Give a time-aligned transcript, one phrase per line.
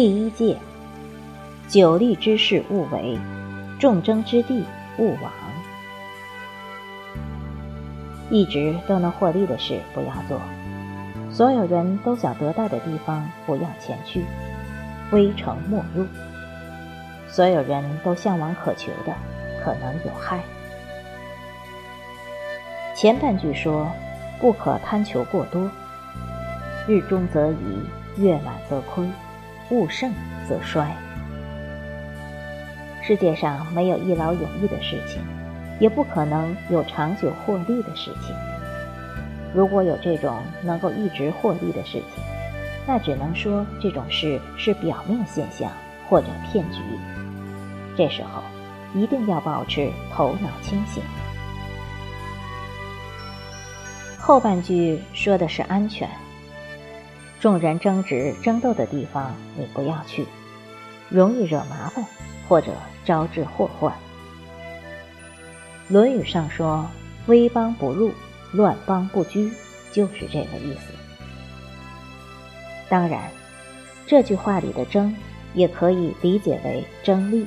[0.00, 0.56] 第一戒：
[1.66, 3.18] 久利之事勿为，
[3.80, 4.64] 众争之地
[4.96, 5.32] 勿往。
[8.30, 10.40] 一直都能获利的事不要做，
[11.32, 14.24] 所有人都想得到的地方不要前去，
[15.10, 16.06] 微城莫入。
[17.26, 19.12] 所有人都向往渴求的，
[19.64, 20.38] 可能有害。
[22.94, 23.90] 前半句说
[24.38, 25.68] ：“不可贪求过多，
[26.86, 27.82] 日中则移，
[28.16, 29.04] 月满则亏，
[29.70, 30.12] 物盛
[30.48, 30.94] 则衰。”
[33.02, 35.22] 世界上没有一劳永逸的事情。
[35.80, 38.34] 也不可能有长久获利的事情。
[39.54, 42.24] 如果有这种能够一直获利的事情，
[42.84, 45.70] 那只能说这种事是表面现象
[46.08, 46.80] 或者骗局。
[47.96, 48.42] 这时候
[48.92, 51.00] 一定要保持头脑清醒。
[54.18, 56.08] 后半句说的是安全，
[57.40, 60.26] 众人争执争斗的地方你不要去，
[61.08, 62.04] 容易惹麻烦
[62.48, 62.72] 或者
[63.04, 63.92] 招致祸患。
[65.88, 66.84] 《论语》上说
[67.26, 68.12] ：“危邦不入，
[68.52, 69.52] 乱邦不居”，
[69.92, 70.92] 就是这个意思。
[72.88, 73.30] 当然，
[74.06, 75.14] 这句话里的“争”
[75.54, 77.46] 也可以理解为争利，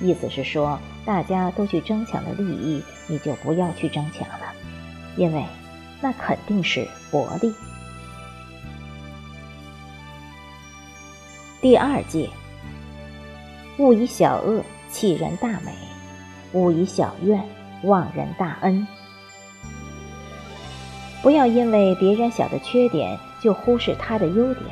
[0.00, 4.54] 意思是说，大家都去争抢的利益，你就不要去争抢了，
[5.16, 5.44] 因为
[6.00, 7.54] 那肯定是薄利。
[11.60, 12.26] 第二戒：
[13.76, 15.70] 勿以小恶弃人大美。
[16.54, 17.38] 勿以小怨
[17.82, 18.86] 忘人大恩。
[21.20, 24.64] 不要因为别人小的缺点就忽视他的优点，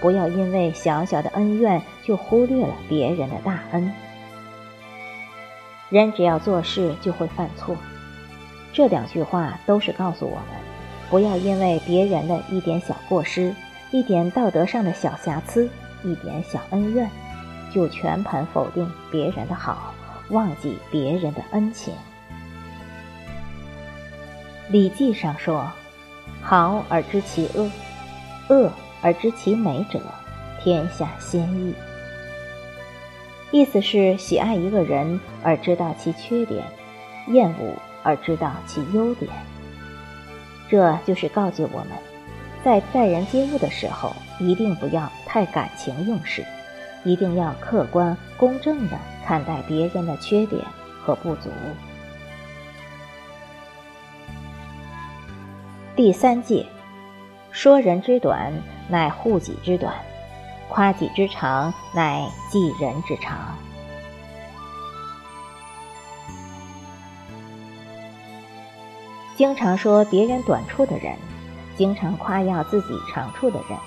[0.00, 3.92] 不要因为小小的恩怨就忽略了别人的大恩。
[5.90, 7.76] 人只要做事就会犯错，
[8.72, 10.44] 这两句话都是告诉我们：
[11.08, 13.54] 不要因为别人的一点小过失、
[13.92, 15.70] 一点道德上的小瑕疵、
[16.06, 17.10] 一点小恩怨，
[17.74, 19.92] 就全盘否定别人的好。
[20.30, 21.94] 忘记别人的恩情，
[24.72, 25.70] 《礼记》上说
[26.42, 27.70] ：“好而知其恶，
[28.48, 28.72] 恶
[29.02, 30.00] 而知其美者，
[30.60, 31.72] 天下鲜矣。”
[33.52, 36.64] 意思是喜爱一个人而知道其缺点，
[37.28, 39.30] 厌恶而知道其优点。
[40.68, 41.90] 这就是告诫我们，
[42.66, 46.44] 在待人接物的时候，一定不要太感情用事。
[47.04, 50.60] 一定要客观公正的看待别人的缺点
[51.00, 51.48] 和不足。
[55.94, 56.66] 第三戒，
[57.52, 58.52] 说人之短，
[58.88, 59.92] 乃护己之短；
[60.68, 63.56] 夸己之长，乃济人之长。
[69.36, 71.14] 经常说别人短处的人，
[71.76, 73.78] 经常夸耀自己长处的人，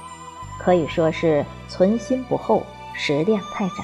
[0.60, 2.64] 可以说是存心不厚。
[3.02, 3.76] 食量太窄。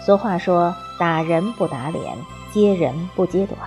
[0.00, 2.16] 俗话说：“打人不打脸，
[2.52, 3.58] 揭人不揭短。”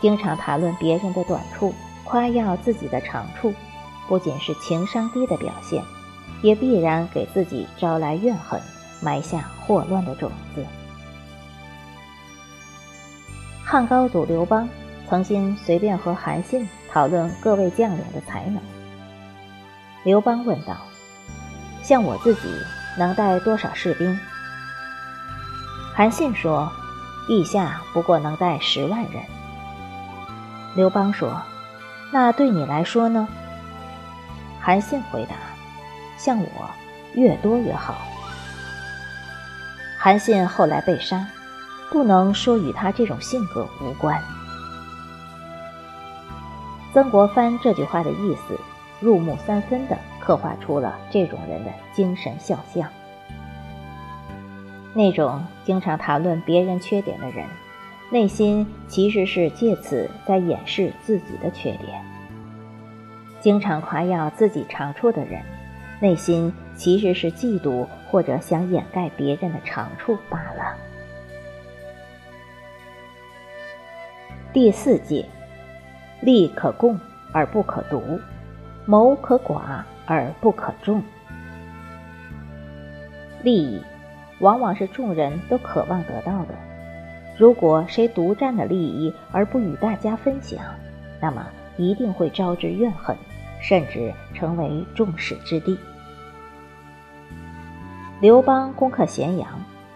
[0.00, 1.74] 经常谈论别人的短处，
[2.04, 3.52] 夸耀自己的长处，
[4.08, 5.84] 不仅是情商低的表现，
[6.40, 8.58] 也必然给自己招来怨恨，
[9.02, 10.64] 埋下祸乱的种子。
[13.62, 14.66] 汉高祖刘邦
[15.14, 18.60] 曾经随便和韩信讨论各位将领的才能。
[20.02, 20.76] 刘邦问道。
[21.84, 22.40] 像我自己
[22.98, 24.18] 能带多少士兵？
[25.94, 26.68] 韩信说
[27.30, 29.22] ：“陛下不过能带十万人。”
[30.74, 31.40] 刘邦说
[32.10, 33.28] ：“那对你来说呢？”
[34.60, 35.36] 韩信回答
[36.18, 36.70] ：“像我，
[37.14, 37.98] 越多越好。”
[39.96, 41.24] 韩信后来被杀，
[41.92, 44.20] 不能说与他这种性格无关。
[46.94, 48.56] 曾国藩这句话的意思，
[49.00, 49.98] 入木三分的。
[50.20, 52.88] 刻画出了这种人的精神肖像。
[54.94, 57.44] 那种经常谈论别人缺点的人，
[58.08, 62.00] 内心其实是借此在掩饰自己的缺点；
[63.38, 65.42] 经常夸耀自己长处的人，
[66.00, 70.74] 内心其实是嫉妒或者想掩盖别人的长处罢了。
[74.54, 75.28] 第四戒：
[76.24, 76.98] 利可共
[77.32, 78.18] 而不可独，
[78.86, 79.84] 谋可寡。
[80.06, 81.02] 而不可众。
[83.42, 83.80] 利益
[84.40, 86.54] 往往是众人都渴望得到的。
[87.38, 90.60] 如果谁独占了利益而不与大家分享，
[91.22, 91.46] 那么
[91.78, 93.16] 一定会招致怨恨，
[93.62, 95.74] 甚至成为众矢之的。
[98.20, 99.48] 刘邦攻克咸阳，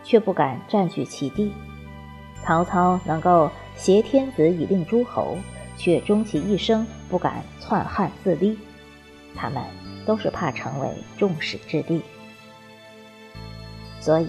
[0.02, 1.52] 却不敢占据其地；
[2.42, 5.36] 曹操能够挟天子以令诸侯，
[5.78, 8.58] 却终其一生不敢篡汉自立。
[9.34, 9.62] 他们
[10.04, 12.02] 都是怕成为众矢之的。
[14.00, 14.28] 所以，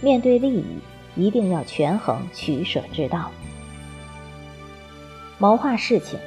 [0.00, 0.78] 面对利益，
[1.16, 3.30] 一定要权衡取舍之道。
[5.38, 6.18] 谋划事情，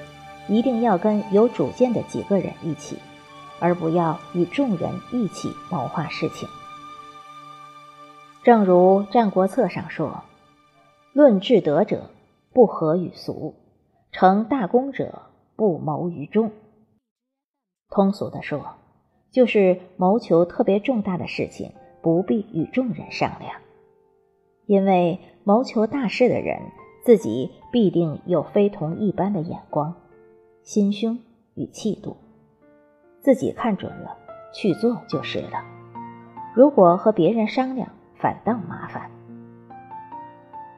[0.47, 2.97] 一定要跟有主见的几个人一起，
[3.59, 6.47] 而不要与众人一起谋划事情。
[8.43, 10.23] 正如《战国策》上说
[11.11, 12.09] ：“论治德者，
[12.53, 13.53] 不合于俗；
[14.11, 15.23] 成大功者，
[15.55, 16.51] 不谋于众。”
[17.89, 18.75] 通俗的说，
[19.31, 21.71] 就是谋求特别重大的事情，
[22.01, 23.53] 不必与众人商量，
[24.65, 26.59] 因为谋求大事的人
[27.05, 29.95] 自己必定有非同一般的眼光、
[30.63, 31.19] 心胸
[31.55, 32.17] 与气度，
[33.21, 34.17] 自己看准了
[34.53, 35.63] 去做就是了。
[36.53, 39.09] 如果和别人商量，反倒麻烦。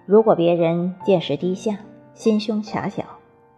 [0.05, 1.79] 如果别人见识低下、
[2.13, 3.05] 心胸狭小、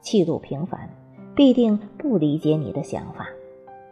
[0.01, 0.89] 气度平凡，
[1.35, 3.27] 必定不理解你的想法，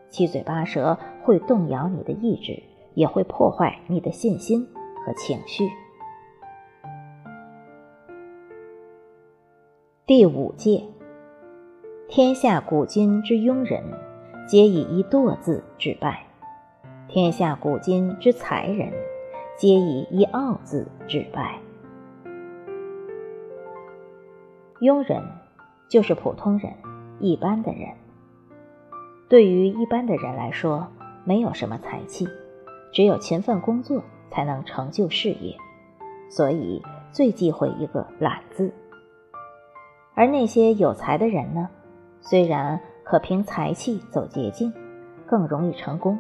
[0.10, 2.62] 七嘴八舌会动摇你的意志，
[2.96, 4.68] 也会破坏你的信心
[5.06, 5.70] 和情绪。
[10.06, 10.84] 第五戒：
[12.08, 13.84] 天下古今之庸人，
[14.48, 16.12] 皆以一惰字致败；
[17.08, 18.92] 天下古今之才人。
[19.58, 21.60] 皆以一傲字致败。
[24.80, 25.22] 庸人
[25.90, 26.72] 就是普通人，
[27.20, 27.90] 一般的人。
[29.28, 30.88] 对于一般的人来说，
[31.26, 32.28] 没有什么才气，
[32.94, 35.58] 只有勤奋工作才能成就事业，
[36.30, 36.82] 所以
[37.12, 38.72] 最忌讳一个懒字。
[40.16, 41.68] 而那些有才的人呢，
[42.22, 44.72] 虽然可凭才气走捷径，
[45.26, 46.18] 更容易成功，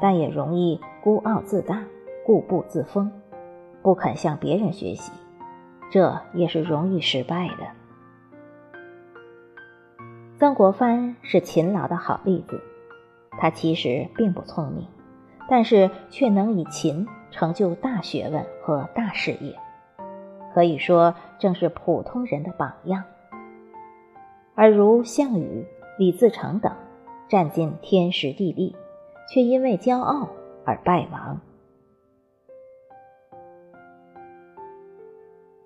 [0.00, 1.84] 但也容易孤傲自大。
[2.26, 3.12] 固步自封，
[3.82, 5.12] 不肯向别人学习，
[5.90, 7.66] 这也是容易失败的。
[10.44, 12.60] 曾国藩是勤劳的好例子，
[13.38, 14.86] 他其实并不聪明，
[15.48, 19.58] 但是却能以勤成就大学问和大事业，
[20.52, 23.04] 可以说正是普通人的榜样。
[24.54, 25.64] 而如项羽、
[25.98, 26.70] 李自成等，
[27.26, 28.76] 占尽天时地利，
[29.32, 30.28] 却因为骄傲
[30.66, 31.40] 而败亡。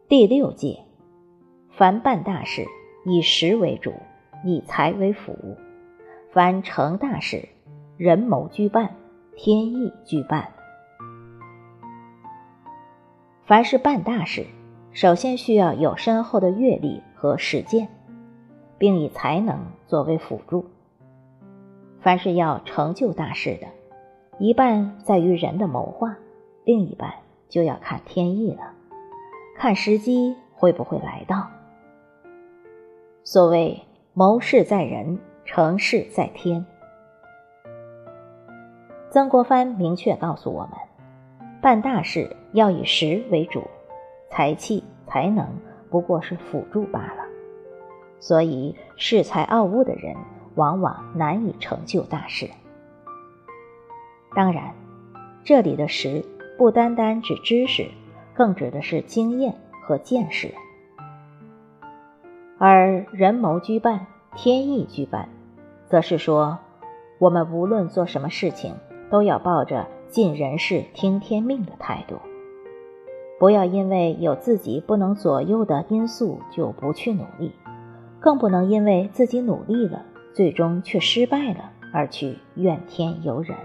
[0.06, 0.78] 第六戒：
[1.72, 2.64] 凡办大事，
[3.04, 3.92] 以实为主，
[4.44, 5.32] 以财为辅；
[6.32, 7.48] 凡成大事，
[7.96, 8.94] 人谋居半，
[9.36, 10.48] 天意居半。
[13.44, 14.46] 凡是办大事，
[14.92, 17.88] 首先需要有深厚的阅历和实践，
[18.76, 20.66] 并以才能作为辅助。
[22.00, 23.66] 凡是要成就大事的，
[24.38, 26.16] 一半在于人的谋划，
[26.64, 27.12] 另一半
[27.48, 28.72] 就要看天意了。
[29.56, 31.48] 看时机会不会来到。
[33.24, 33.82] 所谓
[34.18, 36.66] 谋事在人，成事在天。
[39.10, 40.72] 曾国藩明确告诉我们，
[41.62, 43.62] 办大事要以实为主，
[44.28, 45.46] 才气才能
[45.88, 47.22] 不过是辅助罢了。
[48.18, 50.16] 所以恃才傲物的人，
[50.56, 52.50] 往往难以成就大事。
[54.34, 54.74] 当然，
[55.44, 56.24] 这里的实
[56.58, 57.86] 不单单指知识。
[58.34, 60.52] 更指的是经验和见识，
[62.60, 65.28] 而人谋居半，天意居半，
[65.86, 66.58] 则是说，
[67.20, 68.74] 我们无论做什么事情，
[69.08, 72.16] 都要抱着尽人事听天命的态度，
[73.38, 77.52] 不要因为有自己不能左右的因素就不去努力，
[78.18, 83.56] 更不能因为自己努力了，最终却失败了而去怨天尤人。